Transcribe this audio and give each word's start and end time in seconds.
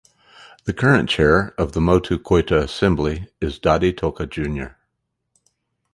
The 0.63 0.73
current 0.73 1.09
Chair 1.09 1.53
of 1.59 1.73
the 1.73 1.79
Motu 1.79 2.17
Koita 2.17 2.57
Assembly 2.63 3.27
is 3.39 3.59
Dadi 3.59 3.95
Toka 3.95 4.25
Jr. 4.25 4.73